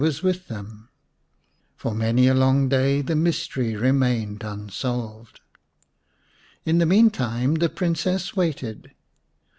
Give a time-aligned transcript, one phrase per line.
[0.01, 0.89] 90 The Serpent's Bride with them;
[1.75, 5.41] for many a long day the mystery remained unsolved.
[6.65, 8.93] In the meantime the Princess waited.